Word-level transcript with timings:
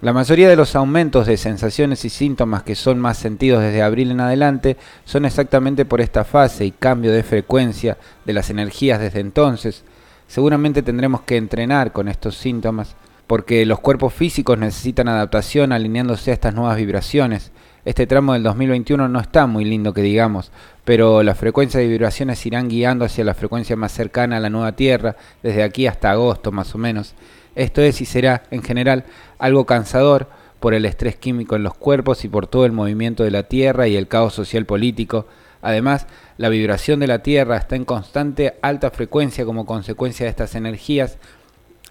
La 0.00 0.12
mayoría 0.12 0.48
de 0.48 0.54
los 0.54 0.76
aumentos 0.76 1.26
de 1.26 1.36
sensaciones 1.36 2.04
y 2.04 2.08
síntomas 2.08 2.62
que 2.62 2.76
son 2.76 3.00
más 3.00 3.18
sentidos 3.18 3.60
desde 3.60 3.82
abril 3.82 4.12
en 4.12 4.20
adelante 4.20 4.76
son 5.04 5.24
exactamente 5.24 5.84
por 5.84 6.00
esta 6.00 6.22
fase 6.22 6.64
y 6.64 6.70
cambio 6.70 7.10
de 7.10 7.24
frecuencia 7.24 7.98
de 8.24 8.32
las 8.32 8.48
energías 8.48 9.00
desde 9.00 9.18
entonces. 9.18 9.82
Seguramente 10.28 10.82
tendremos 10.82 11.22
que 11.22 11.36
entrenar 11.36 11.90
con 11.90 12.06
estos 12.06 12.36
síntomas 12.36 12.94
porque 13.26 13.66
los 13.66 13.80
cuerpos 13.80 14.14
físicos 14.14 14.56
necesitan 14.56 15.08
adaptación 15.08 15.72
alineándose 15.72 16.30
a 16.30 16.34
estas 16.34 16.54
nuevas 16.54 16.76
vibraciones. 16.76 17.50
Este 17.84 18.06
tramo 18.06 18.34
del 18.34 18.44
2021 18.44 19.08
no 19.08 19.18
está 19.18 19.48
muy 19.48 19.64
lindo 19.64 19.92
que 19.92 20.02
digamos, 20.02 20.52
pero 20.84 21.24
las 21.24 21.38
frecuencias 21.38 21.82
de 21.82 21.88
vibraciones 21.88 22.46
irán 22.46 22.68
guiando 22.68 23.04
hacia 23.04 23.24
la 23.24 23.34
frecuencia 23.34 23.74
más 23.74 23.90
cercana 23.90 24.36
a 24.36 24.40
la 24.40 24.48
nueva 24.48 24.72
Tierra 24.72 25.16
desde 25.42 25.64
aquí 25.64 25.88
hasta 25.88 26.12
agosto 26.12 26.52
más 26.52 26.72
o 26.76 26.78
menos. 26.78 27.16
Esto 27.58 27.82
es 27.82 28.00
y 28.00 28.04
será, 28.04 28.44
en 28.52 28.62
general, 28.62 29.04
algo 29.40 29.66
cansador 29.66 30.28
por 30.60 30.74
el 30.74 30.84
estrés 30.84 31.16
químico 31.16 31.56
en 31.56 31.64
los 31.64 31.74
cuerpos 31.74 32.24
y 32.24 32.28
por 32.28 32.46
todo 32.46 32.64
el 32.64 32.70
movimiento 32.70 33.24
de 33.24 33.32
la 33.32 33.42
Tierra 33.42 33.88
y 33.88 33.96
el 33.96 34.06
caos 34.06 34.32
social 34.32 34.64
político. 34.64 35.26
Además, 35.60 36.06
la 36.36 36.50
vibración 36.50 37.00
de 37.00 37.08
la 37.08 37.18
Tierra 37.24 37.56
está 37.56 37.74
en 37.74 37.84
constante 37.84 38.54
alta 38.62 38.92
frecuencia 38.92 39.44
como 39.44 39.66
consecuencia 39.66 40.22
de 40.22 40.30
estas 40.30 40.54
energías, 40.54 41.18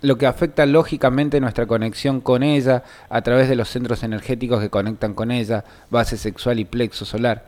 lo 0.02 0.18
que 0.18 0.26
afecta 0.26 0.66
lógicamente 0.66 1.42
nuestra 1.42 1.66
conexión 1.66 2.22
con 2.22 2.44
ella 2.44 2.86
a 3.10 3.22
través 3.22 3.50
de 3.50 3.58
los 3.58 3.68
centros 3.68 4.04
energéticos 4.04 4.62
que 4.62 4.70
conectan 4.70 5.14
con 5.14 5.32
ella, 5.32 5.66
base 5.90 6.16
sexual 6.16 6.60
y 6.60 6.66
plexo 6.66 7.04
solar, 7.04 7.44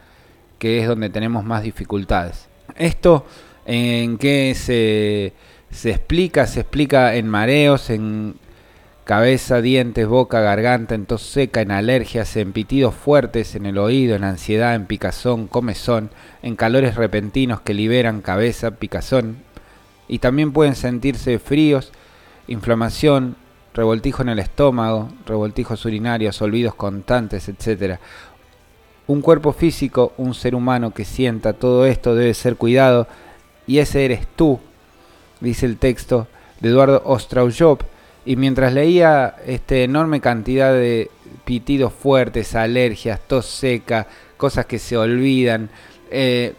que 0.58 0.82
es 0.82 0.90
donde 0.90 1.10
tenemos 1.10 1.46
más 1.46 1.64
dificultades. 1.64 2.50
Esto 2.76 3.26
en 3.66 4.18
qué 4.18 4.56
se 4.56 5.32
se 5.72 5.92
explica, 5.92 6.48
se 6.48 6.62
explica 6.62 7.16
en 7.16 7.28
mareos, 7.28 7.90
en 7.90 8.36
cabeza, 9.04 9.62
dientes, 9.62 10.08
boca, 10.08 10.40
garganta, 10.40 10.96
en 10.96 11.06
tos 11.06 11.24
seca, 11.24 11.62
en 11.62 11.72
alergias, 11.72 12.36
en 12.36 12.54
pitidos 12.54 12.94
fuertes 12.94 13.56
en 13.56 13.66
el 13.66 13.78
oído, 13.78 14.16
en 14.16 14.24
ansiedad, 14.24 14.76
en 14.76 14.86
picazón, 14.86 15.48
comezón, 15.48 16.12
en 16.44 16.56
calores 16.56 16.96
repentinos 16.96 17.62
que 17.62 17.74
liberan 17.74 18.22
cabeza, 18.22 18.72
picazón. 18.72 19.38
Y 20.08 20.20
también 20.20 20.54
pueden 20.54 20.76
sentirse 20.76 21.40
fríos, 21.40 21.92
inflamación, 22.48 23.36
revoltijo 23.74 24.22
en 24.22 24.30
el 24.30 24.40
estómago, 24.40 25.10
revoltijos 25.26 25.86
urinarios, 25.86 26.42
olvidos 26.42 26.76
constantes, 26.76 27.50
etc. 27.50 28.00
Un 29.08 29.22
cuerpo 29.22 29.54
físico, 29.54 30.14
un 30.18 30.34
ser 30.34 30.54
humano 30.54 30.94
que 30.94 31.06
sienta 31.06 31.54
todo 31.54 31.86
esto 31.86 32.14
debe 32.14 32.34
ser 32.34 32.58
cuidado 32.58 33.08
y 33.66 33.80
ese 33.80 34.06
eres 34.06 34.28
tú 34.36 34.60
dice 35.40 35.66
el 35.66 35.78
texto 35.78 36.28
de 36.60 36.70
Eduardo 36.70 37.02
Ostraujov, 37.06 37.80
y 38.26 38.36
mientras 38.36 38.74
leía 38.74 39.36
este 39.46 39.84
enorme 39.84 40.22
cantidad 40.22 40.74
de 40.74 41.10
pitidos 41.46 41.94
fuertes, 41.94 42.56
alergias, 42.56 43.20
tos 43.28 43.46
seca, 43.46 44.08
cosas 44.38 44.66
que 44.66 44.78
se 44.78 44.98
olvidan, 44.98 45.70
eh, 46.12 46.54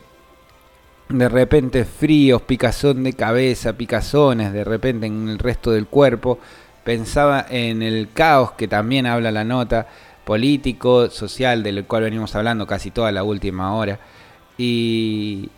de 1.08 1.28
repente 1.28 1.84
fríos, 1.84 2.42
picazón 2.42 3.02
de 3.02 3.12
cabeza, 3.12 3.74
picazones, 3.74 4.52
de 4.52 4.64
repente 4.64 5.06
en 5.06 5.28
el 5.28 5.38
resto 5.38 5.72
del 5.72 5.86
cuerpo, 5.86 6.38
pensaba 6.84 7.44
en 7.48 7.82
el 7.82 8.08
caos 8.12 8.52
que 8.52 8.68
también 8.68 9.06
habla 9.06 9.30
la 9.30 9.44
nota, 9.44 9.86
político, 10.24 11.10
social, 11.10 11.62
del 11.62 11.84
cual 11.84 12.04
venimos 12.04 12.34
hablando 12.36 12.66
casi 12.66 12.90
toda 12.90 13.10
la 13.12 13.24
última 13.24 13.74
hora, 13.74 13.98
y 14.56 15.50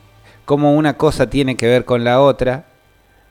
cómo 0.44 0.74
una 0.74 0.94
cosa 0.94 1.28
tiene 1.28 1.56
que 1.56 1.66
ver 1.66 1.84
con 1.84 2.04
la 2.04 2.20
otra, 2.20 2.66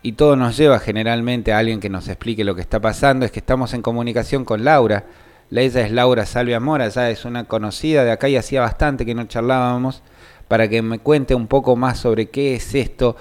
y 0.03 0.13
todo 0.13 0.35
nos 0.35 0.57
lleva 0.57 0.79
generalmente 0.79 1.53
a 1.53 1.59
alguien 1.59 1.79
que 1.79 1.89
nos 1.89 2.07
explique 2.07 2.43
lo 2.43 2.55
que 2.55 2.61
está 2.61 2.79
pasando, 2.79 3.25
es 3.25 3.31
que 3.31 3.39
estamos 3.39 3.73
en 3.73 3.81
comunicación 3.81 4.45
con 4.45 4.63
Laura. 4.63 5.05
Ella 5.51 5.81
es 5.81 5.91
Laura 5.91 6.25
Salvia 6.25 6.59
Mora, 6.59 6.87
ya 6.87 7.09
es 7.09 7.25
una 7.25 7.43
conocida 7.43 8.03
de 8.03 8.11
acá 8.11 8.29
y 8.29 8.37
hacía 8.37 8.61
bastante 8.61 9.05
que 9.05 9.13
no 9.13 9.25
charlábamos, 9.25 10.01
para 10.47 10.67
que 10.67 10.81
me 10.81 10.99
cuente 10.99 11.35
un 11.35 11.47
poco 11.47 11.75
más 11.75 11.99
sobre 11.99 12.27
qué 12.27 12.55
es 12.55 12.73
esto 12.73 13.15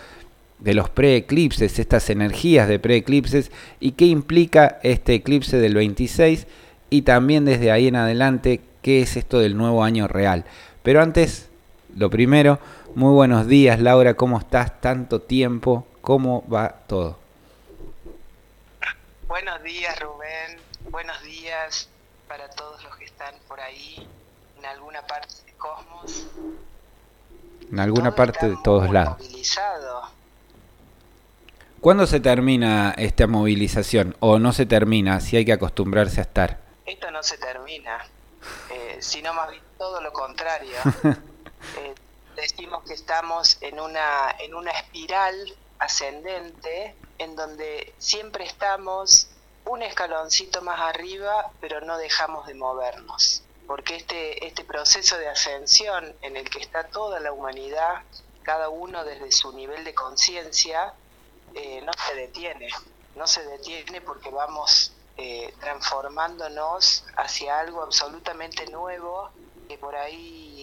de 0.58 0.74
los 0.74 0.88
preeclipses, 0.90 1.78
estas 1.78 2.08
energías 2.10 2.68
de 2.68 2.78
preeclipses 2.78 3.50
y 3.78 3.92
qué 3.92 4.06
implica 4.06 4.78
este 4.82 5.14
eclipse 5.14 5.58
del 5.58 5.74
26 5.74 6.46
y 6.90 7.02
también 7.02 7.44
desde 7.44 7.70
ahí 7.70 7.88
en 7.88 7.96
adelante 7.96 8.60
qué 8.82 9.02
es 9.02 9.16
esto 9.16 9.38
del 9.38 9.56
nuevo 9.56 9.84
año 9.84 10.08
real. 10.08 10.44
Pero 10.82 11.02
antes, 11.02 11.48
lo 11.96 12.10
primero, 12.10 12.58
muy 12.94 13.12
buenos 13.12 13.46
días 13.46 13.80
Laura, 13.80 14.14
¿cómo 14.14 14.38
estás? 14.38 14.80
Tanto 14.80 15.20
tiempo, 15.20 15.86
¿Cómo 16.00 16.48
va 16.48 16.70
todo? 16.86 17.18
Buenos 19.28 19.62
días 19.62 20.00
Rubén, 20.00 20.58
buenos 20.90 21.22
días 21.22 21.88
para 22.26 22.48
todos 22.50 22.82
los 22.82 22.96
que 22.96 23.04
están 23.04 23.34
por 23.46 23.60
ahí, 23.60 24.08
en 24.58 24.64
alguna 24.64 25.06
parte 25.06 25.34
del 25.44 25.54
cosmos. 25.56 26.26
En 27.70 27.78
alguna 27.78 28.14
parte 28.14 28.48
de 28.48 28.56
todos 28.64 28.90
lados. 28.90 29.18
¿Cuándo 31.80 32.06
se 32.06 32.20
termina 32.20 32.94
esta 32.96 33.26
movilización? 33.26 34.16
¿O 34.20 34.38
no 34.38 34.52
se 34.52 34.66
termina? 34.66 35.20
Si 35.20 35.36
hay 35.36 35.44
que 35.44 35.52
acostumbrarse 35.52 36.20
a 36.20 36.22
estar. 36.22 36.60
Esto 36.86 37.10
no 37.10 37.22
se 37.22 37.36
termina, 37.36 37.98
eh, 38.70 38.96
sino 39.00 39.34
más 39.34 39.50
bien 39.50 39.62
todo 39.78 40.00
lo 40.00 40.12
contrario. 40.12 40.76
eh, 41.04 41.94
decimos 42.36 42.84
que 42.84 42.94
estamos 42.94 43.58
en 43.60 43.78
una, 43.78 44.34
en 44.38 44.54
una 44.54 44.70
espiral 44.70 45.34
ascendente 45.80 46.94
en 47.18 47.34
donde 47.34 47.92
siempre 47.98 48.44
estamos 48.44 49.28
un 49.64 49.82
escaloncito 49.82 50.62
más 50.62 50.80
arriba, 50.80 51.50
pero 51.60 51.80
no 51.80 51.98
dejamos 51.98 52.46
de 52.46 52.54
movernos. 52.54 53.42
Porque 53.66 53.96
este, 53.96 54.46
este 54.46 54.64
proceso 54.64 55.18
de 55.18 55.28
ascensión 55.28 56.14
en 56.22 56.36
el 56.36 56.48
que 56.48 56.60
está 56.60 56.84
toda 56.88 57.20
la 57.20 57.32
humanidad, 57.32 58.02
cada 58.42 58.68
uno 58.68 59.04
desde 59.04 59.32
su 59.32 59.52
nivel 59.52 59.84
de 59.84 59.94
conciencia, 59.94 60.94
eh, 61.54 61.80
no 61.82 61.92
se 61.92 62.14
detiene. 62.14 62.68
No 63.16 63.26
se 63.26 63.44
detiene 63.44 64.00
porque 64.00 64.30
vamos 64.30 64.92
eh, 65.16 65.52
transformándonos 65.60 67.04
hacia 67.16 67.58
algo 67.58 67.82
absolutamente 67.82 68.66
nuevo 68.66 69.30
que 69.68 69.78
por 69.78 69.94
ahí 69.94 70.59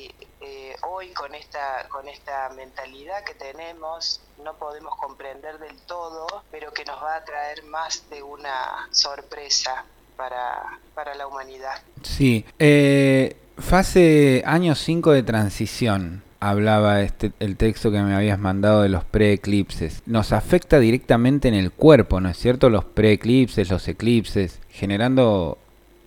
eh, 0.47 0.75
hoy 0.83 1.09
con 1.09 1.35
esta, 1.35 1.87
con 1.89 2.07
esta 2.07 2.49
mentalidad 2.55 3.23
que 3.25 3.33
tenemos 3.33 4.21
no 4.43 4.53
podemos 4.53 4.95
comprender 4.95 5.59
del 5.59 5.75
todo, 5.85 6.43
pero 6.51 6.71
que 6.71 6.85
nos 6.85 7.01
va 7.03 7.17
a 7.17 7.25
traer 7.25 7.63
más 7.65 8.09
de 8.09 8.23
una 8.23 8.87
sorpresa 8.91 9.83
para, 10.15 10.79
para 10.95 11.15
la 11.15 11.27
humanidad. 11.27 11.81
Sí, 12.01 12.45
eh, 12.59 13.35
fase 13.57 14.43
año 14.45 14.75
5 14.75 15.11
de 15.11 15.23
transición. 15.23 16.23
Hablaba 16.39 17.01
este, 17.01 17.31
el 17.39 17.57
texto 17.57 17.91
que 17.91 17.99
me 17.99 18.15
habías 18.15 18.39
mandado 18.39 18.83
de 18.83 18.89
los 18.89 19.03
preeclipses. 19.03 20.01
Nos 20.05 20.31
afecta 20.31 20.79
directamente 20.79 21.47
en 21.47 21.55
el 21.55 21.71
cuerpo, 21.71 22.21
¿no 22.21 22.29
es 22.29 22.37
cierto? 22.37 22.69
Los 22.69 22.85
preeclipses, 22.85 23.69
los 23.69 23.87
eclipses, 23.87 24.59
generando 24.69 25.57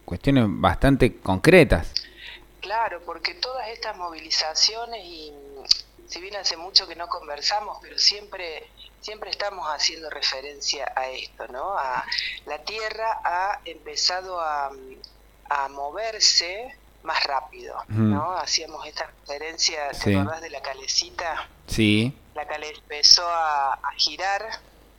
cuestiones 0.05 0.45
bastante 0.49 1.17
concretas. 1.17 1.93
Claro, 2.61 3.01
porque 3.05 3.35
todas 3.35 3.69
estas 3.69 3.97
movilizaciones 3.97 5.05
y 5.05 5.33
si 6.09 6.21
bien 6.21 6.37
hace 6.37 6.57
mucho 6.57 6.89
que 6.89 6.97
no 6.97 7.09
conversamos, 7.09 7.79
pero 7.81 7.99
siempre 7.99 8.69
siempre 9.01 9.31
estamos 9.31 9.67
haciendo 9.69 10.11
referencia 10.11 10.93
a 10.95 11.09
esto, 11.09 11.49
¿no? 11.49 11.77
A 11.79 12.05
la 12.47 12.59
Tierra 12.65 13.21
ha 13.25 13.61
empezado 13.65 14.41
a, 14.41 14.71
moverse 15.71 16.77
más 17.03 17.25
rápido, 17.25 17.77
¿no? 17.89 18.37
Hacíamos 18.37 18.87
esta 18.87 19.07
referencia, 19.07 19.91
¿te 19.91 20.17
acordás 20.17 20.41
de 20.43 20.51
la 20.51 20.63
calecita? 20.63 21.49
Sí. 21.67 22.17
La 22.35 22.47
cale 22.47 22.69
empezó 22.69 23.27
a, 23.27 23.73
a 23.75 23.93
girar 23.97 24.49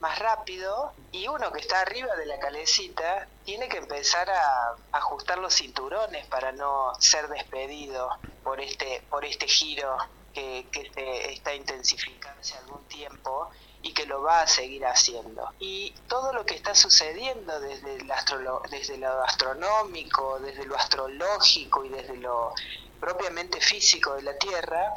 más 0.01 0.17
rápido 0.17 0.91
y 1.11 1.27
uno 1.27 1.51
que 1.51 1.59
está 1.59 1.81
arriba 1.81 2.15
de 2.15 2.25
la 2.25 2.39
calecita 2.39 3.27
tiene 3.45 3.69
que 3.69 3.77
empezar 3.77 4.29
a 4.29 4.75
ajustar 4.91 5.37
los 5.37 5.53
cinturones 5.53 6.25
para 6.25 6.51
no 6.51 6.91
ser 6.99 7.27
despedido 7.29 8.09
por 8.43 8.59
este 8.59 9.03
por 9.09 9.23
este 9.23 9.47
giro 9.47 9.95
que, 10.33 10.65
que 10.71 10.91
se 10.91 11.33
está 11.33 11.53
intensificando 11.53 12.41
hace 12.41 12.57
algún 12.57 12.83
tiempo 12.87 13.49
y 13.83 13.93
que 13.93 14.05
lo 14.05 14.21
va 14.21 14.41
a 14.41 14.47
seguir 14.47 14.85
haciendo. 14.85 15.49
Y 15.59 15.91
todo 16.07 16.33
lo 16.33 16.45
que 16.45 16.55
está 16.55 16.75
sucediendo 16.75 17.59
desde, 17.59 17.95
el 17.95 18.11
astro, 18.11 18.61
desde 18.69 18.97
lo 18.97 19.23
astronómico, 19.23 20.39
desde 20.39 20.65
lo 20.65 20.75
astrológico 20.75 21.83
y 21.83 21.89
desde 21.89 22.17
lo 22.17 22.53
propiamente 22.99 23.59
físico 23.59 24.13
de 24.13 24.21
la 24.21 24.37
Tierra, 24.37 24.93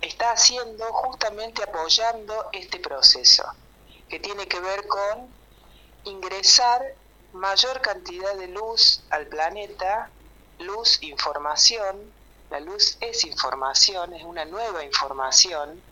está 0.00 0.32
haciendo 0.32 0.84
justamente 0.92 1.62
apoyando 1.62 2.48
este 2.52 2.80
proceso 2.80 3.44
que 4.14 4.20
tiene 4.20 4.46
que 4.46 4.60
ver 4.60 4.86
con 4.86 5.28
ingresar 6.04 6.80
mayor 7.32 7.80
cantidad 7.80 8.36
de 8.36 8.46
luz 8.46 9.02
al 9.10 9.26
planeta, 9.26 10.08
luz, 10.60 11.02
información, 11.02 12.12
la 12.48 12.60
luz 12.60 12.96
es 13.00 13.24
información, 13.24 14.14
es 14.14 14.22
una 14.22 14.44
nueva 14.44 14.84
información, 14.84 15.82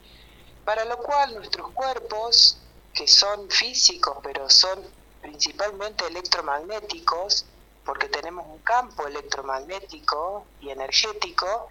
para 0.64 0.84
lo 0.84 0.98
cual 0.98 1.34
nuestros 1.34 1.72
cuerpos, 1.72 2.58
que 2.94 3.08
son 3.08 3.50
físicos, 3.50 4.19
pero 4.22 4.48
son 4.48 4.80
principalmente 5.20 6.06
electromagnéticos, 6.06 7.44
porque 7.84 8.06
tenemos 8.06 8.46
un 8.46 8.60
campo 8.60 9.04
electromagnético 9.08 10.46
y 10.60 10.70
energético, 10.70 11.66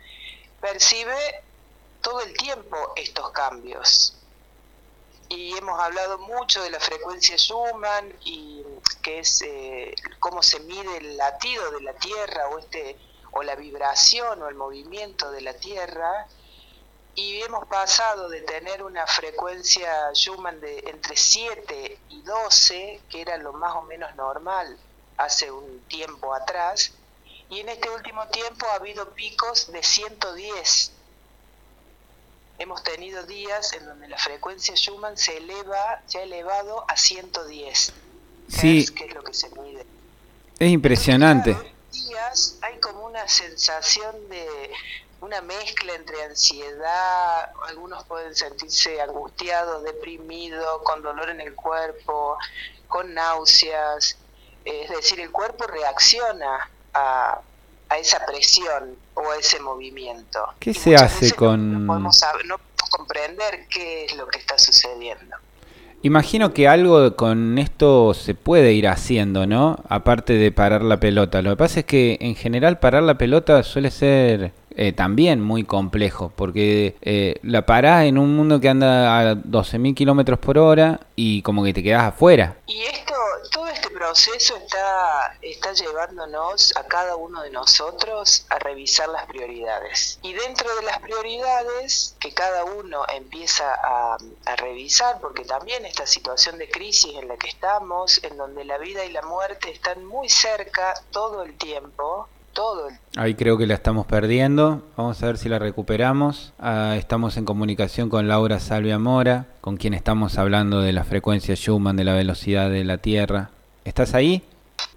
percibe 0.59 1.15
todo 2.01 2.19
el 2.19 2.33
tiempo 2.33 2.91
estos 2.97 3.31
cambios. 3.31 4.17
Y 5.33 5.57
hemos 5.57 5.79
hablado 5.79 6.17
mucho 6.19 6.61
de 6.61 6.69
la 6.69 6.79
frecuencia 6.81 7.37
Schumann 7.37 8.13
y 8.25 8.65
que 9.01 9.19
es 9.19 9.41
eh, 9.43 9.95
cómo 10.19 10.43
se 10.43 10.59
mide 10.59 10.97
el 10.97 11.15
latido 11.15 11.71
de 11.71 11.81
la 11.81 11.93
Tierra 11.93 12.49
o 12.49 12.59
este 12.59 12.97
o 13.31 13.41
la 13.41 13.55
vibración 13.55 14.41
o 14.41 14.49
el 14.49 14.55
movimiento 14.55 15.31
de 15.31 15.39
la 15.39 15.53
Tierra 15.53 16.27
y 17.15 17.41
hemos 17.43 17.65
pasado 17.67 18.27
de 18.27 18.41
tener 18.41 18.83
una 18.83 19.07
frecuencia 19.07 20.11
Schumann 20.13 20.59
de 20.59 20.79
entre 20.79 21.15
7 21.15 21.99
y 22.09 22.21
12, 22.23 23.01
que 23.09 23.21
era 23.21 23.37
lo 23.37 23.53
más 23.53 23.73
o 23.75 23.83
menos 23.83 24.13
normal 24.15 24.77
hace 25.15 25.49
un 25.49 25.81
tiempo 25.87 26.33
atrás, 26.33 26.93
y 27.49 27.59
en 27.59 27.69
este 27.69 27.89
último 27.89 28.27
tiempo 28.27 28.65
ha 28.67 28.75
habido 28.75 29.13
picos 29.13 29.71
de 29.71 29.81
110. 29.81 30.91
Hemos 32.61 32.83
tenido 32.83 33.23
días 33.23 33.73
en 33.73 33.87
donde 33.87 34.07
la 34.07 34.19
frecuencia 34.19 34.75
Schumann 34.75 35.17
se 35.17 35.35
eleva, 35.35 35.99
se 36.05 36.19
ha 36.19 36.21
elevado 36.21 36.85
a 36.87 36.95
110. 36.95 37.91
Sí. 38.49 38.85
Que 38.85 39.05
es 39.05 39.15
lo 39.15 39.23
que 39.23 39.33
se 39.33 39.49
mide. 39.49 39.83
Es 40.59 40.69
impresionante. 40.69 41.57
días 41.91 42.59
hay 42.61 42.79
como 42.79 43.07
una 43.07 43.27
sensación 43.27 44.29
de 44.29 44.47
una 45.21 45.41
mezcla 45.41 45.95
entre 45.95 46.21
ansiedad, 46.23 47.51
algunos 47.67 48.05
pueden 48.05 48.35
sentirse 48.35 49.01
angustiados, 49.01 49.81
deprimidos, 49.81 50.83
con 50.83 51.01
dolor 51.01 51.31
en 51.31 51.41
el 51.41 51.55
cuerpo, 51.55 52.37
con 52.87 53.11
náuseas, 53.15 54.17
es 54.65 54.89
decir, 54.91 55.19
el 55.19 55.31
cuerpo 55.31 55.65
reacciona 55.65 56.69
a, 56.93 57.41
a 57.91 57.97
esa 57.97 58.25
presión 58.25 58.95
o 59.13 59.31
a 59.31 59.37
ese 59.37 59.59
movimiento. 59.59 60.39
¿Qué 60.59 60.73
se 60.73 60.95
hace 60.95 61.33
con...? 61.33 61.85
No, 61.85 61.87
podemos 61.87 62.21
no 62.47 62.57
podemos 62.57 62.89
comprender 62.89 63.67
qué 63.69 64.05
es 64.05 64.15
lo 64.15 64.27
que 64.27 64.39
está 64.39 64.57
sucediendo. 64.57 65.35
Imagino 66.03 66.51
que 66.51 66.67
algo 66.67 67.15
con 67.15 67.59
esto 67.59 68.15
se 68.15 68.33
puede 68.33 68.73
ir 68.73 68.87
haciendo, 68.87 69.45
¿no? 69.45 69.77
Aparte 69.87 70.33
de 70.33 70.51
parar 70.51 70.81
la 70.81 70.99
pelota. 70.99 71.43
Lo 71.43 71.51
que 71.51 71.57
pasa 71.57 71.81
es 71.81 71.85
que 71.85 72.17
en 72.21 72.35
general 72.35 72.79
parar 72.79 73.03
la 73.03 73.19
pelota 73.19 73.61
suele 73.61 73.91
ser 73.91 74.51
eh, 74.75 74.93
también 74.93 75.41
muy 75.41 75.63
complejo, 75.63 76.31
porque 76.35 76.95
eh, 77.01 77.35
la 77.43 77.65
parás 77.67 78.05
en 78.05 78.17
un 78.17 78.35
mundo 78.35 78.59
que 78.59 78.69
anda 78.69 79.19
a 79.19 79.35
12.000 79.35 79.93
kilómetros 79.93 80.39
por 80.39 80.57
hora 80.57 81.01
y 81.15 81.41
como 81.43 81.63
que 81.63 81.73
te 81.73 81.83
quedas 81.83 82.03
afuera. 82.03 82.55
Y 82.65 82.81
este 82.81 83.10
proceso 84.01 84.57
está, 84.57 85.37
está 85.43 85.73
llevándonos 85.73 86.73
a 86.75 86.87
cada 86.87 87.15
uno 87.15 87.43
de 87.43 87.51
nosotros 87.51 88.47
a 88.49 88.57
revisar 88.57 89.07
las 89.09 89.27
prioridades. 89.27 90.17
Y 90.23 90.33
dentro 90.33 90.75
de 90.77 90.81
las 90.81 90.97
prioridades 90.99 92.15
que 92.19 92.33
cada 92.33 92.63
uno 92.65 93.03
empieza 93.15 93.63
a, 93.71 94.17
revisar, 94.57 95.19
porque 95.21 95.45
también 95.45 95.85
esta 95.85 96.07
situación 96.07 96.57
de 96.57 96.67
crisis 96.69 97.13
en 97.15 97.27
la 97.27 97.37
que 97.37 97.47
estamos, 97.47 98.23
en 98.23 98.37
donde 98.37 98.65
la 98.65 98.79
vida 98.79 99.05
y 99.05 99.11
la 99.11 99.21
muerte 99.21 99.71
están 99.71 100.03
muy 100.05 100.29
cerca 100.29 100.95
todo 101.11 101.43
el 101.43 101.55
tiempo, 101.57 102.27
todo. 102.53 102.89
Ahí 103.17 103.35
creo 103.35 103.57
que 103.59 103.67
la 103.67 103.75
estamos 103.75 104.07
perdiendo. 104.07 104.81
Vamos 104.97 105.21
a 105.21 105.27
ver 105.27 105.37
si 105.37 105.47
la 105.47 105.59
recuperamos. 105.59 106.53
Ah, 106.57 106.95
estamos 106.97 107.37
en 107.37 107.45
comunicación 107.45 108.09
con 108.09 108.27
Laura 108.27 108.59
Salvia 108.59 108.97
Mora, 108.97 109.45
con 109.61 109.77
quien 109.77 109.93
estamos 109.93 110.39
hablando 110.39 110.81
de 110.81 110.91
la 110.91 111.03
frecuencia 111.03 111.55
Schumann, 111.55 111.97
de 111.97 112.03
la 112.03 112.15
velocidad 112.15 112.69
de 112.71 112.83
la 112.83 112.97
Tierra. 112.97 113.51
¿Estás 113.85 114.13
ahí? 114.13 114.47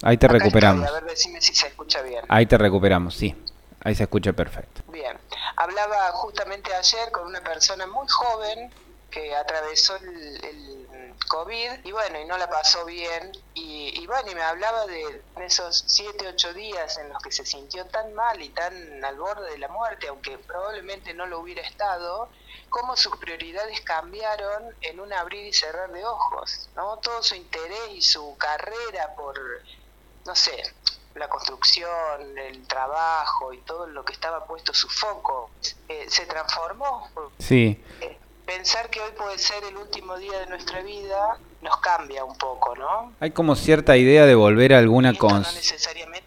Ahí 0.03 0.17
te 0.17 0.29
recuperamos. 0.29 0.89
a 0.89 0.93
ver, 0.93 1.05
decime 1.05 1.41
si 1.41 1.55
se 1.55 1.69
escucha 1.69 2.03
bien. 2.03 2.25
Ahí 2.29 2.47
te 2.47 2.59
recuperamos, 2.59 3.15
sí. 3.15 3.35
Ahí 3.83 3.95
se 3.95 4.05
escucha 4.05 4.33
perfecto. 4.33 4.83
Bien. 4.91 5.19
Hablaba 5.57 6.13
justamente 6.13 6.75
ayer 6.75 7.11
con 7.11 7.27
una 7.27 7.41
persona 7.41 7.87
muy 7.87 8.07
joven 8.09 8.71
que 9.11 9.35
atravesó 9.35 9.97
el 9.97 10.75
COVID 11.29 11.85
y 11.85 11.93
bueno, 11.93 12.21
y 12.21 12.25
no 12.27 12.37
la 12.39 12.49
pasó 12.49 12.85
bien 12.85 13.33
y, 13.55 14.07
bueno, 14.07 14.31
y 14.31 14.35
me 14.35 14.43
hablaba 14.43 14.87
de 14.87 15.23
esos 15.41 15.85
7, 15.87 16.29
8 16.29 16.55
días 16.55 16.99
en 16.99 17.09
los 17.09 17.23
que 17.23 17.33
se 17.33 17.45
sintió 17.45 17.87
tan 17.87 18.13
mal 18.15 18.41
y 18.43 18.51
tan 18.51 19.05
al 19.05 19.17
borde 19.17 19.51
de 19.51 19.59
la 19.59 19.69
muerte, 19.69 20.09
aunque 20.09 20.39
probablemente 20.39 21.15
no 21.15 21.27
lo 21.27 21.41
hubiera 21.41 21.63
estado, 21.63 22.29
cómo 22.75 22.97
sus 22.97 23.17
prioridades 23.19 23.81
cambiaron 23.83 24.65
en 24.81 24.99
un 24.99 25.13
abrir 25.13 25.47
y 25.47 25.53
cerrar 25.53 25.93
de 25.93 26.05
ojos, 26.05 26.69
¿no? 26.75 26.97
Todo 26.97 27.23
su 27.23 27.37
interés 27.37 27.79
y 27.95 28.03
su 28.03 28.37
carrera 28.37 29.15
por, 29.17 29.37
no 30.27 30.35
sé, 30.35 30.61
la 31.15 31.29
construcción, 31.29 32.37
el 32.37 32.67
trabajo 32.67 33.53
y 33.53 33.59
todo 33.59 33.87
lo 33.87 34.05
que 34.05 34.13
estaba 34.13 34.45
puesto 34.45 34.75
su 34.75 34.89
foco, 34.89 35.51
eh, 35.89 36.07
se 36.09 36.27
transformó. 36.27 37.09
Sí. 37.39 37.81
Eh, 38.01 38.19
pensar 38.45 38.91
que 38.91 39.01
hoy 39.01 39.13
puede 39.17 39.39
ser 39.39 39.63
el 39.63 39.77
último 39.77 40.19
día 40.19 40.41
de 40.41 40.47
nuestra 40.47 40.83
vida 40.83 41.39
nos 41.63 41.77
cambia 41.77 42.25
un 42.25 42.37
poco, 42.37 42.75
¿no? 42.75 43.13
Hay 43.21 43.31
como 43.31 43.55
cierta 43.55 43.97
idea 43.97 44.27
de 44.27 44.35
volver 44.35 44.75
a 44.75 44.81
alguna 44.81 45.13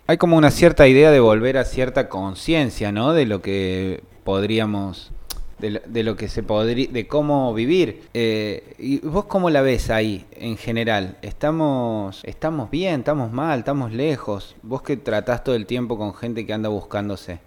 Hay 0.07 0.17
como 0.17 0.37
una 0.37 0.51
cierta 0.51 0.87
idea 0.87 1.11
de 1.11 1.19
volver 1.19 1.57
a 1.57 1.65
cierta 1.65 2.07
conciencia, 2.07 2.93
¿no? 2.93 3.11
De 3.11 3.25
lo 3.25 3.41
que 3.41 4.01
podríamos 4.23 5.11
de 5.59 6.03
lo, 6.03 6.15
que 6.15 6.29
se 6.29 6.43
podría 6.43 6.87
de 6.87 7.07
cómo 7.07 7.53
vivir. 7.53 8.09
Eh, 8.13 8.75
y 8.77 8.99
vos 8.99 9.25
cómo 9.25 9.49
la 9.49 9.61
ves 9.61 9.89
ahí 9.89 10.25
en 10.31 10.57
general 10.57 11.17
estamos 11.21 12.21
estamos 12.23 12.69
bien 12.69 12.99
estamos 12.99 13.31
mal 13.31 13.59
estamos 13.59 13.91
lejos 13.91 14.55
vos 14.61 14.81
que 14.81 14.97
tratás 14.97 15.43
todo 15.43 15.55
el 15.55 15.65
tiempo 15.65 15.97
con 15.97 16.13
gente 16.13 16.45
que 16.45 16.53
anda 16.53 16.69
buscándose 16.69 17.39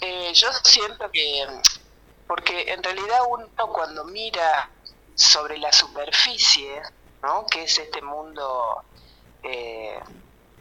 eh, 0.00 0.30
yo 0.32 0.48
siento 0.62 1.10
que 1.12 1.44
porque 2.26 2.72
en 2.72 2.82
realidad 2.82 3.18
uno 3.30 3.46
cuando 3.72 4.04
mira 4.04 4.70
sobre 5.14 5.58
la 5.58 5.72
superficie, 5.72 6.82
¿no? 7.22 7.46
que 7.46 7.64
es 7.64 7.78
este 7.78 8.02
mundo 8.02 8.82
eh, 9.42 9.98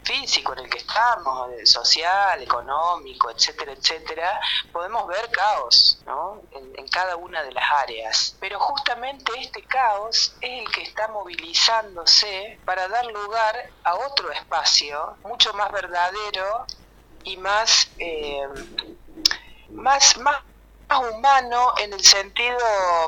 físico 0.04 0.54
en 0.54 0.60
el 0.60 0.70
que 0.70 0.80
estamos, 0.80 1.50
social, 1.66 2.42
económico, 2.42 3.30
etcétera, 3.30 3.74
etcétera, 3.74 4.40
podemos 4.72 5.08
ver 5.08 5.30
caos 5.32 6.00
¿no? 6.06 6.42
en, 6.52 6.72
en, 6.78 6.88
cada 6.88 7.16
una 7.16 7.44
de 7.44 7.52
las 7.52 7.66
áreas. 7.72 8.36
Pero 8.40 8.60
justamente 8.60 9.32
este 9.40 9.64
caos 9.64 10.36
es 10.42 10.66
el 10.66 10.72
que 10.72 10.84
está 10.84 11.08
movilizándose 11.08 12.60
para 12.66 12.88
dar 12.88 13.06
lugar 13.06 13.70
a 13.84 13.96
otro 13.96 14.32
espacio 14.32 15.18
mucho 15.24 15.54
más 15.54 15.72
verdadero 15.72 16.66
y 17.24 17.38
más, 17.38 17.90
eh, 17.98 18.48
más, 19.70 20.18
más 20.18 20.42
humano 21.00 21.74
en 21.80 21.94
el 21.94 22.04
sentido 22.04 22.58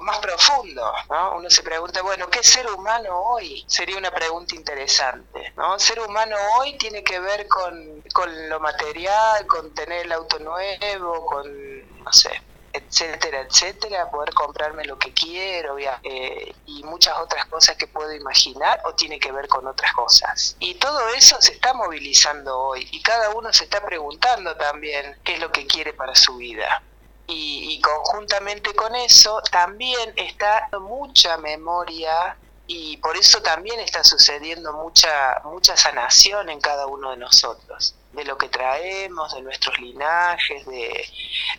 más 0.01 0.19
profundo, 0.19 0.91
¿no? 1.09 1.37
Uno 1.37 1.49
se 1.49 1.63
pregunta, 1.63 2.01
bueno, 2.01 2.29
¿qué 2.29 2.39
es 2.39 2.47
ser 2.47 2.69
humano 2.71 3.09
hoy? 3.13 3.63
Sería 3.67 3.97
una 3.97 4.11
pregunta 4.11 4.55
interesante, 4.55 5.53
¿no? 5.55 5.77
Ser 5.79 5.99
humano 5.99 6.35
hoy 6.57 6.77
tiene 6.77 7.03
que 7.03 7.19
ver 7.19 7.47
con, 7.47 8.03
con 8.13 8.49
lo 8.49 8.59
material, 8.59 9.45
con 9.47 9.73
tener 9.73 10.05
el 10.05 10.11
auto 10.11 10.39
nuevo, 10.39 11.25
con, 11.25 12.03
no 12.03 12.13
sé, 12.13 12.41
etcétera, 12.75 13.41
etcétera, 13.41 14.09
poder 14.11 14.33
comprarme 14.33 14.83
lo 14.83 14.99
que 14.99 15.13
quiero 15.13 15.77
eh, 15.79 16.53
y 16.65 16.83
muchas 16.83 17.17
otras 17.19 17.45
cosas 17.45 17.77
que 17.77 17.87
puedo 17.87 18.11
imaginar 18.13 18.81
o 18.83 18.93
tiene 18.93 19.17
que 19.17 19.31
ver 19.31 19.47
con 19.47 19.65
otras 19.65 19.93
cosas. 19.93 20.57
Y 20.59 20.75
todo 20.75 21.07
eso 21.09 21.37
se 21.39 21.53
está 21.53 21.73
movilizando 21.73 22.57
hoy 22.57 22.87
y 22.91 23.01
cada 23.01 23.29
uno 23.29 23.53
se 23.53 23.63
está 23.63 23.83
preguntando 23.85 24.55
también 24.57 25.17
qué 25.23 25.35
es 25.35 25.39
lo 25.39 25.51
que 25.51 25.65
quiere 25.65 25.93
para 25.93 26.15
su 26.15 26.35
vida. 26.35 26.83
Y, 27.27 27.81
conjuntamente 27.81 28.73
con 28.75 28.95
eso 28.95 29.41
también 29.51 30.13
está 30.15 30.69
mucha 30.79 31.37
memoria 31.37 32.37
y 32.67 32.97
por 32.97 33.17
eso 33.17 33.41
también 33.41 33.79
está 33.79 34.03
sucediendo 34.03 34.73
mucha 34.73 35.41
mucha 35.43 35.75
sanación 35.77 36.49
en 36.49 36.59
cada 36.61 36.87
uno 36.87 37.11
de 37.11 37.17
nosotros 37.17 37.95
de 38.15 38.25
lo 38.25 38.37
que 38.37 38.49
traemos, 38.49 39.33
de 39.33 39.41
nuestros 39.41 39.77
linajes, 39.79 40.65
de, 40.65 41.05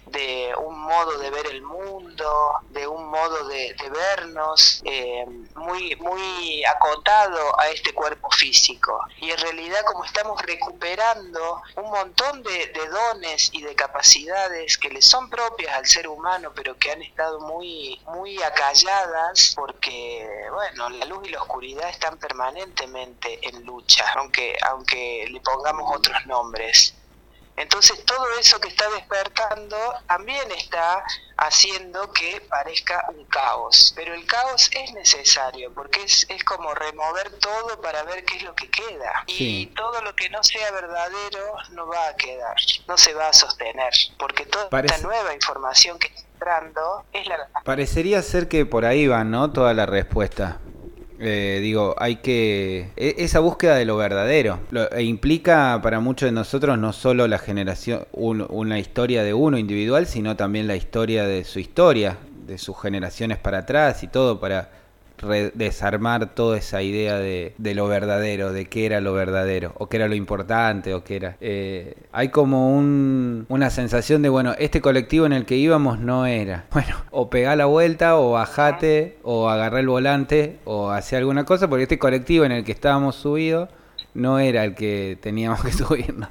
de 0.07 0.55
un 0.59 0.79
modo 0.79 1.19
de 1.19 1.31
ver 1.31 1.47
el 1.47 1.63
mundo, 1.63 2.61
de 2.71 2.87
un 2.87 3.09
modo 3.09 3.47
de, 3.49 3.75
vernos 3.87 4.83
eh, 4.85 5.25
muy, 5.55 5.95
muy 5.97 6.65
acotado 6.65 7.59
a 7.59 7.69
este 7.69 7.93
cuerpo 7.93 8.31
físico. 8.31 8.99
Y 9.19 9.31
en 9.31 9.39
realidad 9.39 9.85
como 9.87 10.05
estamos 10.05 10.41
recuperando 10.43 11.63
un 11.77 11.91
montón 11.91 12.43
de, 12.43 12.73
dones 12.87 13.51
y 13.53 13.63
de 13.63 13.75
capacidades 13.75 14.79
que 14.79 14.89
le 14.89 15.03
son 15.03 15.29
propias 15.29 15.75
al 15.75 15.87
ser 15.87 16.09
humano, 16.09 16.53
pero 16.55 16.77
que 16.79 16.93
han 16.93 17.03
estado 17.03 17.41
muy, 17.41 18.01
muy 18.07 18.41
acalladas 18.43 19.53
porque, 19.57 20.27
bueno, 20.53 20.89
la 20.91 21.05
luz 21.07 21.27
y 21.27 21.31
la 21.31 21.43
oscuridad 21.43 21.89
están 21.91 22.17
permanentemente 22.19 23.41
en 23.47 23.65
lucha, 23.65 24.05
aunque, 24.17 24.57
aunque 24.71 25.27
le 25.31 25.41
pongamos 25.41 25.97
otros 25.97 26.27
nombres. 26.27 26.46
Entonces 27.57 28.05
todo 28.05 28.27
eso 28.39 28.61
que 28.61 28.69
está 28.69 28.89
despertando 28.91 29.77
también 30.07 30.51
está 30.53 31.03
haciendo 31.39 32.13
que 32.13 32.43
parezca 32.51 33.07
un 33.17 33.25
caos. 33.25 33.93
Pero 33.97 34.15
el 34.15 34.27
caos 34.27 34.71
es 34.73 34.93
necesario 34.93 35.73
porque 35.73 36.03
es, 36.03 36.27
es 36.29 36.45
como 36.45 36.75
remover 36.75 37.31
todo 37.39 37.81
para 37.81 38.03
ver 38.05 38.25
qué 38.25 38.37
es 38.37 38.43
lo 38.43 38.55
que 38.55 38.71
queda. 38.71 39.25
Y 39.27 39.67
todo 39.69 40.03
lo 40.03 40.15
que 40.15 40.29
no 40.29 40.43
sea 40.43 40.71
verdadero 40.71 41.55
no 41.73 41.87
va 41.87 42.09
a 42.09 42.17
quedar, 42.17 42.57
no 42.87 42.99
se 42.99 43.15
va 43.15 43.29
a 43.29 43.33
sostener, 43.33 43.93
porque 44.19 44.45
toda 44.45 44.69
esta 44.83 44.99
nueva 44.99 45.33
información 45.35 45.99
que 45.99 46.09
está 46.09 46.21
entrando 46.35 47.05
es 47.13 47.27
la... 47.27 47.49
Parecería 47.65 48.21
ser 48.23 48.49
que 48.49 48.67
por 48.67 48.85
ahí 48.85 49.07
va, 49.07 49.25
¿no? 49.25 49.53
Toda 49.53 49.73
la 49.73 49.87
respuesta. 49.87 50.59
Eh, 51.19 51.61
digo, 51.63 51.95
hay 51.99 52.17
que. 52.17 52.91
E, 52.97 53.17
esa 53.19 53.41
búsqueda 53.41 53.77
de 53.77 53.85
lo 53.85 53.97
verdadero. 53.97 54.59
e 54.93 55.03
implica 55.03 55.81
para 55.83 56.01
muchos 56.01 56.29
de 56.29 56.33
nosotros 56.33 56.79
no 56.79 56.93
solo 56.93 57.27
la 57.29 57.39
generación, 57.39 58.07
una 58.13 58.79
historia 58.79 59.23
de 59.23 59.35
uno 59.35 59.59
individual, 59.59 60.07
sino 60.07 60.37
también 60.37 60.67
la 60.67 60.77
historia 60.77 61.27
de 61.27 61.45
su 61.45 61.59
historia, 61.59 62.19
de 62.47 62.59
sus 62.59 62.81
generaciones 62.81 63.39
para 63.39 63.59
atrás 63.59 64.03
y 64.03 64.09
todo 64.09 64.41
para 64.41 64.71
desarmar 65.55 66.35
toda 66.35 66.59
esa 66.59 66.83
idea 66.83 67.17
de, 67.17 67.55
lo 67.59 67.89
verdadero, 67.89 68.53
de 68.53 68.67
qué 68.67 68.87
era 68.87 69.01
lo 69.01 69.13
verdadero, 69.13 69.73
o 69.79 69.89
qué 69.89 69.97
era 69.97 70.09
lo 70.09 70.15
importante, 70.15 70.95
o 70.95 71.05
qué 71.05 71.17
era. 71.17 71.37
Eh, 71.41 71.95
hay 72.13 72.29
como 72.29 72.77
un, 72.77 73.47
una 73.49 73.71
sensación 73.71 74.23
de, 74.23 74.29
bueno, 74.29 74.55
este 74.59 74.81
colectivo 74.81 75.27
en 75.27 75.33
el 75.33 75.47
que 75.47 75.57
íbamos 75.57 75.99
no 75.99 76.27
era. 76.27 76.65
Bueno, 76.77 76.97
o 77.11 77.31
pegá 77.31 77.57
la 77.57 77.65
vuelta, 77.65 78.19
o 78.19 78.33
bajate, 78.33 79.17
o 79.23 79.49
agarré 79.49 79.81
el 79.81 79.89
volante, 79.89 80.59
o 80.67 80.91
hacé 80.91 81.17
alguna 81.17 81.45
cosa, 81.45 81.69
porque 81.69 81.85
este 81.85 81.99
colectivo 81.99 82.45
en 82.45 82.53
el 82.53 82.65
que 82.65 82.73
estábamos 82.73 83.17
subidos 83.17 83.71
no 84.13 84.39
era 84.39 84.63
el 84.63 84.75
que 84.75 85.17
teníamos 85.23 85.63
que 85.65 85.73
subirnos. 85.73 86.29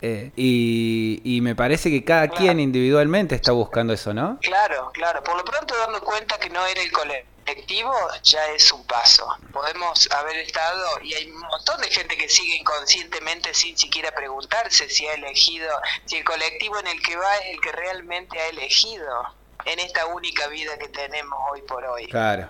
Eh, 0.00 0.30
y, 0.36 1.20
y, 1.24 1.40
me 1.40 1.56
parece 1.56 1.90
que 1.90 2.04
cada 2.04 2.28
quien 2.28 2.60
individualmente 2.60 3.34
está 3.34 3.52
buscando 3.52 3.92
eso, 3.92 4.14
¿no? 4.14 4.38
Claro, 4.40 4.90
claro. 4.92 5.22
Por 5.24 5.36
lo 5.36 5.44
pronto 5.44 5.74
dando 5.86 6.00
cuenta 6.02 6.38
que 6.38 6.50
no 6.50 6.64
era 6.66 6.82
el 6.82 6.92
colectivo 6.92 7.29
colectivo 7.50 7.92
ya 8.22 8.46
es 8.48 8.70
un 8.72 8.84
paso. 8.86 9.26
Podemos 9.52 10.08
haber 10.12 10.36
estado, 10.36 11.00
y 11.02 11.14
hay 11.14 11.30
un 11.30 11.40
montón 11.40 11.80
de 11.80 11.90
gente 11.90 12.16
que 12.16 12.28
sigue 12.28 12.56
inconscientemente 12.56 13.52
sin 13.54 13.76
siquiera 13.76 14.12
preguntarse 14.12 14.88
si 14.88 15.06
ha 15.08 15.14
elegido, 15.14 15.68
si 16.04 16.18
el 16.18 16.24
colectivo 16.24 16.78
en 16.78 16.86
el 16.86 17.02
que 17.02 17.16
va 17.16 17.36
es 17.38 17.54
el 17.54 17.60
que 17.60 17.72
realmente 17.72 18.38
ha 18.38 18.46
elegido 18.48 19.34
en 19.64 19.80
esta 19.80 20.06
única 20.06 20.46
vida 20.46 20.78
que 20.78 20.88
tenemos 20.88 21.38
hoy 21.50 21.62
por 21.62 21.84
hoy. 21.84 22.06
Claro. 22.06 22.48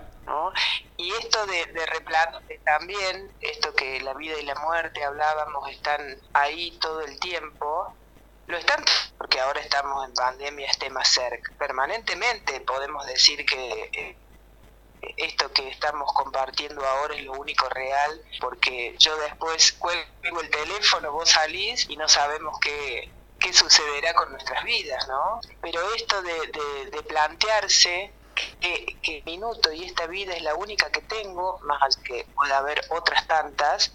Y 0.96 1.10
esto 1.12 1.44
de, 1.46 1.66
de 1.66 2.58
también, 2.64 3.32
esto 3.40 3.74
que 3.74 4.00
la 4.00 4.14
vida 4.14 4.38
y 4.38 4.44
la 4.44 4.54
muerte 4.56 5.02
hablábamos, 5.02 5.68
están 5.70 6.20
ahí 6.34 6.72
todo 6.80 7.00
el 7.00 7.18
tiempo, 7.18 7.94
lo 8.46 8.58
están 8.58 8.84
porque 9.16 9.40
ahora 9.40 9.60
estamos 9.60 10.06
en 10.06 10.14
pandemia, 10.14 10.66
esté 10.66 10.88
más 10.90 11.08
cerca. 11.08 11.52
Permanentemente 11.58 12.60
podemos 12.60 13.06
decir 13.06 13.44
que 13.44 13.90
eh, 13.92 14.16
esto 15.16 15.50
que 15.52 15.68
estamos 15.68 16.12
compartiendo 16.12 16.84
ahora 16.86 17.14
es 17.14 17.24
lo 17.24 17.32
único 17.32 17.68
real, 17.68 18.22
porque 18.40 18.94
yo 18.98 19.16
después 19.18 19.72
cuelgo 19.72 20.40
el 20.40 20.50
teléfono, 20.50 21.12
vos 21.12 21.30
salís 21.30 21.88
y 21.88 21.96
no 21.96 22.08
sabemos 22.08 22.58
qué, 22.60 23.10
qué 23.38 23.52
sucederá 23.52 24.14
con 24.14 24.30
nuestras 24.30 24.62
vidas, 24.64 25.08
¿no? 25.08 25.40
Pero 25.60 25.80
esto 25.94 26.22
de, 26.22 26.90
de, 26.90 27.02
plantearse 27.02 28.12
que, 28.60 28.96
que 29.02 29.22
minuto 29.24 29.72
y 29.72 29.84
esta 29.84 30.06
vida 30.06 30.34
es 30.34 30.42
la 30.42 30.54
única 30.54 30.90
que 30.90 31.00
tengo, 31.02 31.58
más 31.62 31.96
que 31.96 32.26
pueda 32.34 32.58
haber 32.58 32.82
otras 32.90 33.26
tantas, 33.26 33.92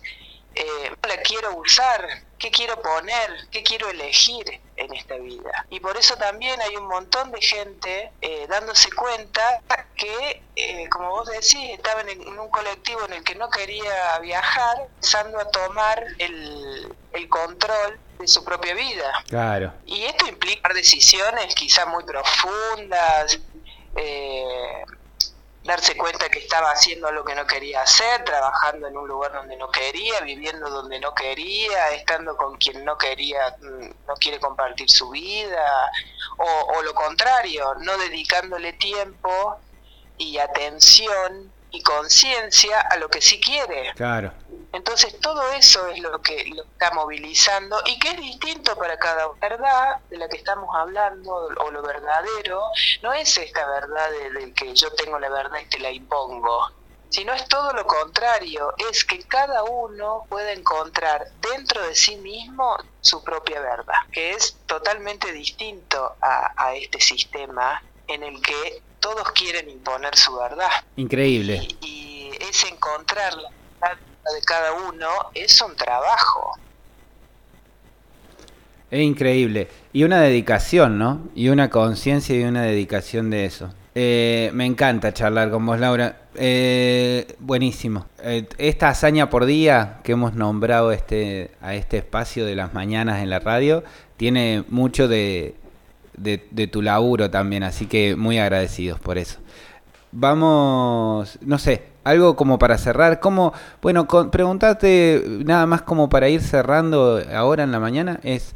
eh, 0.55 0.91
la 1.07 1.17
quiero 1.17 1.55
usar, 1.57 2.07
qué 2.37 2.49
quiero 2.49 2.81
poner, 2.81 3.47
qué 3.51 3.63
quiero 3.63 3.89
elegir 3.89 4.61
en 4.77 4.93
esta 4.93 5.15
vida. 5.15 5.65
Y 5.69 5.79
por 5.79 5.97
eso 5.97 6.15
también 6.15 6.59
hay 6.61 6.75
un 6.75 6.87
montón 6.87 7.31
de 7.31 7.41
gente 7.41 8.11
eh, 8.21 8.45
dándose 8.47 8.91
cuenta 8.91 9.61
que, 9.95 10.41
eh, 10.55 10.89
como 10.89 11.09
vos 11.09 11.27
decís, 11.29 11.71
estaban 11.71 12.07
en, 12.09 12.39
un 12.39 12.49
colectivo 12.49 13.05
en 13.05 13.13
el 13.13 13.23
que 13.23 13.35
no 13.35 13.49
quería 13.49 14.19
viajar, 14.19 14.87
empezando 14.95 15.39
a 15.39 15.49
tomar 15.51 16.03
el, 16.19 16.93
el 17.13 17.29
control 17.29 17.99
de 18.19 18.27
su 18.27 18.43
propia 18.43 18.73
vida. 18.73 19.11
Claro. 19.27 19.73
Y 19.85 20.03
esto 20.03 20.27
implica 20.27 20.73
decisiones 20.73 21.53
quizá 21.55 21.85
muy 21.85 22.03
profundas, 22.03 23.39
eh, 23.95 24.83
darse 25.65 25.97
cuenta 25.97 26.29
que 26.29 26.39
estaba 26.39 26.69
haciendo 26.69 27.11
lo 27.11 27.25
que 27.25 27.33
no 27.33 27.45
quería 27.47 27.81
hacer, 27.81 28.23
trabajando 28.23 28.87
en 28.87 28.95
un 28.95 29.07
lugar 29.07 29.33
donde 29.33 29.57
no 29.57 29.69
quería, 29.71 30.21
viviendo 30.21 30.69
donde 30.69 30.99
no 30.99 31.13
quería, 31.15 31.89
estando 31.89 32.37
con 32.37 32.55
quien 32.57 32.85
no 32.85 32.95
quería, 32.97 33.57
mm, 33.59 34.07
no 34.07 34.13
quiere 34.19 34.39
compartir 34.39 34.89
su 34.89 35.09
vida, 35.09 35.91
o, 36.37 36.81
lo 36.83 36.93
contrario, 36.93 37.73
no 37.79 37.97
dedicándole 37.97 38.73
tiempo 38.73 39.57
y 40.17 40.37
atención 40.37 41.51
y 41.75 41.81
conciencia 41.83 42.79
a 42.81 42.97
lo 42.97 43.09
que 43.09 43.21
sí 43.21 43.39
quiere. 43.39 43.93
Claro. 43.95 44.31
Entonces 44.71 45.19
todo 45.21 45.51
eso 45.53 45.87
es 45.87 45.99
lo 45.99 46.21
que 46.21 46.45
lo 46.53 46.63
está 46.63 46.91
movilizando 46.91 47.81
y 47.85 47.97
que 47.97 48.09
es 48.09 48.17
distinto 48.17 48.75
para 48.75 48.97
cada 48.97 49.29
verdad 49.41 49.99
de 50.09 50.17
la 50.17 50.27
que 50.27 50.37
estamos 50.37 50.69
hablando 50.75 51.31
o 51.33 51.71
lo 51.71 51.81
verdadero, 51.81 52.61
no 53.01 53.13
es 53.13 53.37
esta 53.37 53.65
verdad 53.67 54.09
de, 54.11 54.53
que 54.53 54.73
yo 54.73 54.91
tengo 54.91 55.17
la 55.17 55.29
verdad 55.29 55.59
y 55.61 55.69
te 55.69 55.79
la 55.79 55.91
impongo, 55.91 56.69
sino 57.09 57.31
es 57.33 57.47
todo 57.47 57.71
lo 57.71 57.87
contrario, 57.87 58.73
es 58.89 59.05
que 59.05 59.19
cada 59.23 59.63
uno 59.63 60.25
puede 60.27 60.51
encontrar 60.51 61.25
dentro 61.39 61.81
de 61.87 61.95
sí 61.95 62.17
mismo 62.17 62.77
su 62.99 63.23
propia 63.23 63.61
verdad, 63.61 63.99
que 64.11 64.31
es 64.31 64.57
totalmente 64.65 65.31
distinto 65.31 66.15
a, 66.21 66.75
este 66.75 66.99
sistema 66.99 67.81
en 68.07 68.23
el 68.23 68.41
que 68.41 68.81
todos 69.05 69.31
quieren 69.33 69.69
imponer 69.69 70.15
su 70.15 70.35
verdad. 70.35 70.67
Increíble. 70.95 71.67
Y, 71.81 71.85
y 71.85 72.31
es 72.49 72.63
encontrar 72.63 73.35
la 73.35 73.49
verdad 73.79 73.99
de 74.33 74.41
cada 74.43 74.73
uno 74.73 75.07
es 75.35 75.61
un 75.61 75.75
trabajo. 75.75 76.57
Es 78.89 79.01
increíble. 79.01 79.67
Y 79.93 80.05
una 80.05 80.19
dedicación, 80.21 80.97
¿no? 80.97 81.21
Y 81.35 81.49
una 81.49 81.69
conciencia 81.69 82.35
y 82.35 82.45
una 82.45 82.63
dedicación 82.63 83.29
de 83.29 83.45
eso. 83.45 83.71
Eh, 83.93 84.49
me 84.53 84.65
encanta 84.65 85.13
charlar 85.13 85.51
con 85.51 85.63
vos, 85.67 85.79
Laura. 85.79 86.23
Eh, 86.33 87.35
buenísimo. 87.37 88.07
Eh, 88.23 88.47
esta 88.57 88.89
hazaña 88.89 89.29
por 89.29 89.45
día 89.45 89.99
que 90.03 90.13
hemos 90.13 90.33
nombrado 90.33 90.91
este, 90.91 91.51
a 91.61 91.75
este 91.75 91.97
espacio 91.97 92.43
de 92.43 92.55
las 92.55 92.73
mañanas 92.73 93.21
en 93.21 93.29
la 93.29 93.37
radio 93.37 93.83
tiene 94.17 94.63
mucho 94.67 95.07
de, 95.07 95.55
de 96.17 96.67
tu 96.67 96.81
laburo 96.81 97.29
también, 97.29 97.63
así 97.63 97.85
que 97.85 98.15
muy 98.15 98.37
agradecidos 98.39 98.99
por 98.99 99.17
eso. 99.17 99.39
Vamos, 100.11 101.37
no 101.41 101.59
sé, 101.59 101.83
algo 102.05 102.35
como 102.35 102.57
para 102.57 102.77
cerrar, 102.77 103.19
como, 103.19 103.51
bueno, 103.81 104.07
con, 104.07 104.31
preguntarte 104.31 105.23
nada 105.43 105.65
más 105.65 105.81
como 105.81 106.07
para 106.07 106.29
ir 106.29 106.41
cerrando 106.41 107.21
ahora 107.35 107.63
en 107.63 107.71
la 107.71 107.79
mañana, 107.79 108.19
es 108.23 108.53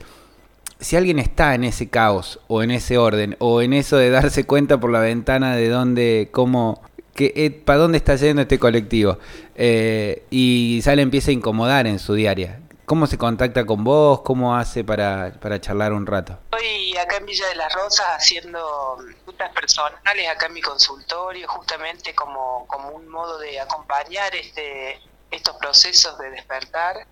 si 0.79 0.95
alguien 0.95 1.19
está 1.19 1.55
en 1.55 1.65
ese 1.65 1.89
caos 1.89 2.39
o 2.47 2.63
en 2.63 2.71
ese 2.71 2.97
orden 2.97 3.35
o 3.39 3.61
en 3.61 3.73
eso 3.73 3.97
de 3.97 4.11
darse 4.11 4.45
cuenta 4.45 4.79
por 4.79 4.91
la 4.91 4.99
ventana 4.99 5.55
de 5.55 5.67
dónde, 5.67 6.29
cómo, 6.31 6.81
que, 7.15 7.33
eh, 7.35 7.49
para 7.51 7.79
dónde 7.79 7.97
está 7.97 8.15
yendo 8.15 8.43
este 8.43 8.59
colectivo 8.59 9.17
eh, 9.55 10.23
y 10.29 10.79
sale 10.83 11.01
empieza 11.01 11.31
a 11.31 11.33
incomodar 11.33 11.87
en 11.87 11.99
su 11.99 12.13
diaria. 12.13 12.59
¿Cómo 12.89 13.05
se 13.05 13.19
contacta 13.19 13.67
con 13.67 13.83
vos? 13.83 14.21
¿Cómo 14.21 14.55
hace 14.55 14.83
para, 14.83 15.31
para 15.39 15.61
charlar 15.61 15.93
un 15.93 16.07
rato? 16.07 16.39
Estoy 16.45 16.97
acá 16.97 17.17
en 17.17 17.27
Villa 17.27 17.47
de 17.49 17.53
las 17.53 17.71
Rosas 17.71 18.07
haciendo 18.17 18.97
rutas 19.27 19.53
personales 19.53 20.27
acá 20.27 20.47
en 20.47 20.53
mi 20.53 20.61
consultorio, 20.61 21.47
justamente 21.47 22.15
como, 22.15 22.65
como 22.65 22.89
un 22.89 23.07
modo 23.07 23.37
de 23.37 23.59
acompañar 23.59 24.35
este, 24.35 24.99
estos 25.29 25.55
procesos 25.57 26.17
de 26.17 26.31
despertar 26.31 27.05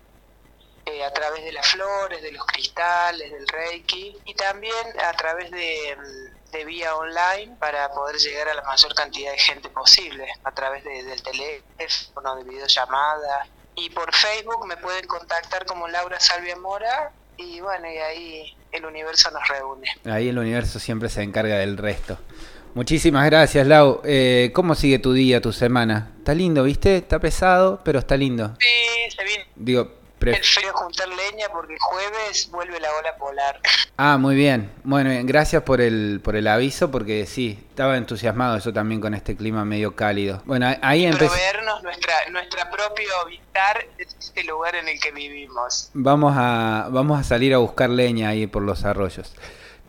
eh, 0.84 1.04
a 1.04 1.12
través 1.12 1.44
de 1.44 1.52
las 1.52 1.68
flores, 1.68 2.22
de 2.22 2.32
los 2.32 2.44
cristales, 2.46 3.30
del 3.30 3.46
reiki 3.46 4.18
y 4.24 4.34
también 4.34 4.74
a 5.00 5.12
través 5.12 5.48
de, 5.52 5.96
vía 6.66 6.96
online 6.96 7.54
para 7.60 7.88
poder 7.92 8.16
llegar 8.16 8.48
a 8.48 8.54
la 8.54 8.62
mayor 8.62 8.92
cantidad 8.96 9.30
de 9.30 9.38
gente 9.38 9.68
posible, 9.68 10.26
a 10.42 10.50
través 10.50 10.82
de, 10.82 11.04
del 11.04 11.22
teléfono, 11.22 12.34
de 12.34 12.42
videollamada 12.42 13.46
y 13.80 13.90
por 13.90 14.14
Facebook 14.14 14.66
me 14.66 14.76
pueden 14.76 15.06
contactar 15.06 15.64
como 15.66 15.88
Laura 15.88 16.18
Salvia 16.20 16.56
Mora 16.56 17.12
y 17.36 17.60
bueno, 17.60 17.86
y 17.90 17.98
ahí 17.98 18.56
el 18.72 18.84
universo 18.84 19.30
nos 19.30 19.46
reúne. 19.48 19.88
Ahí 20.04 20.28
el 20.28 20.38
universo 20.38 20.78
siempre 20.78 21.08
se 21.08 21.22
encarga 21.22 21.58
del 21.58 21.76
resto. 21.76 22.18
Muchísimas 22.74 23.24
gracias, 23.26 23.66
Lau. 23.66 24.02
Eh, 24.04 24.50
¿Cómo 24.54 24.74
sigue 24.74 24.98
tu 24.98 25.12
día, 25.12 25.40
tu 25.40 25.52
semana? 25.52 26.12
Está 26.18 26.34
lindo, 26.34 26.64
¿viste? 26.64 26.96
Está 26.96 27.18
pesado, 27.18 27.80
pero 27.84 27.98
está 28.00 28.16
lindo. 28.16 28.54
Sí, 28.60 29.16
se 29.16 29.24
viene. 29.24 29.46
Digo, 29.56 29.97
frío 30.18 30.72
juntar 30.72 31.08
leña 31.08 31.48
porque 31.52 31.74
el 31.74 31.80
jueves 31.80 32.48
vuelve 32.50 32.80
la 32.80 32.88
ola 32.92 33.16
polar. 33.16 33.60
Ah, 33.96 34.16
muy 34.18 34.36
bien. 34.36 34.70
Bueno, 34.84 35.10
gracias 35.24 35.62
por 35.62 35.80
el, 35.80 36.20
por 36.22 36.36
el 36.36 36.46
aviso 36.46 36.90
porque 36.90 37.26
sí, 37.26 37.58
estaba 37.68 37.96
entusiasmado 37.96 38.56
eso 38.56 38.72
también 38.72 39.00
con 39.00 39.14
este 39.14 39.36
clima 39.36 39.64
medio 39.64 39.96
cálido. 39.96 40.42
Bueno, 40.44 40.68
ahí 40.82 41.06
empezó. 41.06 41.34
vernos 41.34 41.82
nuestra, 41.82 42.14
nuestra 42.30 42.70
propio 42.70 43.08
habitar 43.22 43.86
este 43.98 44.44
lugar 44.44 44.76
en 44.76 44.88
el 44.88 45.00
que 45.00 45.10
vivimos. 45.12 45.90
Vamos 45.94 46.34
a, 46.36 46.88
vamos 46.90 47.20
a 47.20 47.24
salir 47.24 47.54
a 47.54 47.58
buscar 47.58 47.90
leña 47.90 48.30
ahí 48.30 48.46
por 48.46 48.62
los 48.62 48.84
arroyos. 48.84 49.34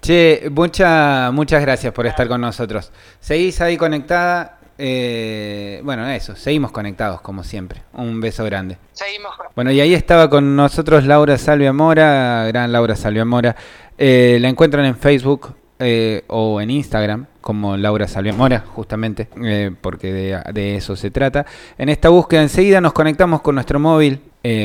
Che, 0.01 0.49
mucha, 0.51 1.29
muchas 1.31 1.61
gracias 1.61 1.93
por 1.93 2.07
estar 2.07 2.27
con 2.27 2.41
nosotros. 2.41 2.91
Seguís 3.19 3.59
ahí 3.61 3.77
conectada. 3.77 4.58
Eh, 4.81 5.81
bueno, 5.83 6.07
eso, 6.07 6.37
seguimos 6.37 6.71
conectados 6.71 7.19
como 7.19 7.43
siempre. 7.43 7.81
Un 7.93 8.21
beso 8.21 8.45
grande. 8.45 8.77
Seguimos. 8.93 9.33
Bueno, 9.53 9.71
y 9.71 9.81
ahí 9.81 9.93
estaba 9.93 10.29
con 10.29 10.55
nosotros 10.55 11.03
Laura 11.03 11.37
Salvia 11.37 11.73
Mora, 11.73 12.45
gran 12.47 12.71
Laura 12.71 12.95
Salvia 12.95 13.25
Mora. 13.25 13.57
Eh, 13.97 14.37
la 14.39 14.47
encuentran 14.47 14.85
en 14.85 14.95
Facebook 14.95 15.53
eh, 15.79 16.23
o 16.27 16.61
en 16.61 16.69
Instagram 16.69 17.25
como 17.41 17.75
Laura 17.75 18.07
Salvia 18.07 18.31
Mora, 18.31 18.63
justamente, 18.73 19.27
eh, 19.43 19.71
porque 19.81 20.13
de, 20.13 20.41
de 20.53 20.77
eso 20.77 20.95
se 20.95 21.11
trata. 21.11 21.45
En 21.77 21.89
esta 21.89 22.07
búsqueda 22.07 22.41
enseguida 22.41 22.79
nos 22.79 22.93
conectamos 22.93 23.41
con 23.41 23.55
nuestro 23.55 23.81
móvil 23.81 24.21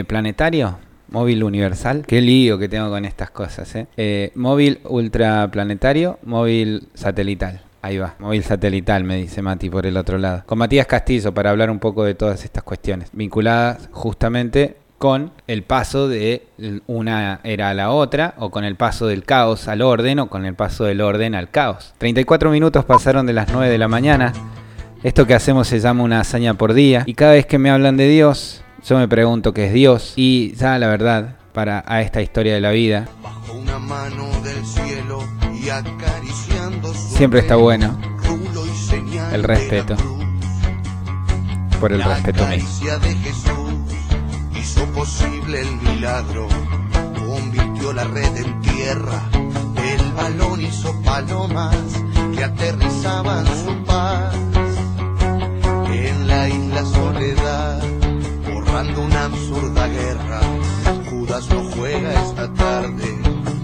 planetario, 0.07 0.79
móvil 1.09 1.43
universal. 1.43 2.05
Qué 2.07 2.21
lío 2.21 2.57
que 2.57 2.69
tengo 2.69 2.89
con 2.89 3.05
estas 3.05 3.31
cosas, 3.31 3.77
móvil 4.37 4.79
ultraplanetario, 4.85 6.21
móvil 6.23 6.87
satelital. 6.95 7.61
Ahí 7.85 7.99
va, 7.99 8.15
móvil 8.19 8.43
satelital, 8.43 9.05
me 9.05 9.17
dice 9.17 9.43
Mati 9.43 9.69
por 9.69 9.85
el 9.85 9.99
otro 9.99 10.17
lado. 10.17 10.43
Con 10.47 10.57
Matías 10.57 10.87
Castillo 10.87 11.35
para 11.35 11.51
hablar 11.51 11.71
un 11.71 11.79
poco 11.79 12.03
de 12.03 12.15
todas 12.15 12.43
estas 12.43 12.63
cuestiones, 12.63 13.11
vinculadas 13.13 13.91
justamente 13.93 14.79
con 14.97 15.33
el 15.47 15.65
paso 15.65 16.09
de 16.09 16.47
una 16.87 17.41
era 17.45 17.69
a 17.69 17.75
la 17.75 17.91
otra, 17.91 18.37
o 18.39 18.51
con 18.51 18.65
el 18.65 18.77
paso 18.77 19.07
del 19.07 19.25
caos 19.25 19.69
al 19.69 19.83
orden, 19.83 20.19
o 20.19 20.31
con 20.31 20.47
el 20.47 20.55
paso 20.55 20.85
del 20.85 21.03
orden 21.03 21.35
al 21.35 21.51
caos. 21.51 21.93
34 21.99 22.51
minutos 22.51 22.87
pasaron 22.87 23.27
de 23.27 23.35
las 23.35 23.53
9 23.53 23.69
de 23.71 23.77
la 23.77 23.89
mañana. 23.89 24.33
Esto 25.03 25.27
que 25.27 25.35
hacemos 25.35 25.69
se 25.69 25.79
llama 25.79 26.05
una 26.05 26.21
hazaña 26.21 26.55
por 26.55 26.73
día. 26.73 27.03
Y 27.05 27.13
cada 27.13 27.33
vez 27.33 27.45
que 27.45 27.59
me 27.59 27.69
hablan 27.69 27.99
de 27.99 28.09
Dios, 28.09 28.63
yo 28.83 28.97
me 28.97 29.09
pregunto 29.09 29.53
qué 29.53 29.67
es 29.67 29.75
Dios. 29.75 30.15
Y 30.17 30.55
ya 30.55 30.79
la 30.79 30.89
verdad, 30.89 31.37
para 31.53 31.85
esta 32.01 32.23
historia 32.23 32.55
de 32.55 32.63
la 32.63 32.71
vida, 32.71 33.09
una 33.53 33.79
mano 33.79 34.29
del 34.43 34.65
cielo 34.65 35.25
y 35.55 35.69
acariciando 35.69 36.93
su 36.93 37.17
siempre 37.17 37.41
está 37.41 37.57
bueno 37.57 37.99
el 39.33 39.43
respeto. 39.43 39.97
por 41.81 41.93
el 41.93 41.99
la 41.99 42.09
respeto 42.09 42.45
de 42.47 42.61
Jesús 42.61 43.75
hizo 44.59 44.87
posible 44.93 45.61
el 45.61 45.77
milagro, 45.77 46.49
convirtió 47.27 47.93
la 47.93 48.05
red 48.05 48.37
en 48.37 48.61
tierra, 48.63 49.23
el 49.77 50.13
balón 50.13 50.61
hizo 50.61 50.95
palomas 51.03 51.77
que 52.35 52.45
aterrizaban 52.45 53.47
su 53.47 53.85
paz 53.85 54.35
en 55.93 56.27
la 56.27 56.49
isla 56.49 56.85
soledad, 56.85 57.83
borrando 58.53 59.03
una 59.03 59.25
absurda 59.25 59.87
guerra. 59.89 60.41
Judas 61.11 61.49
no 61.51 61.65
juega 61.75 62.13
esta 62.23 62.53
tarde, 62.55 63.24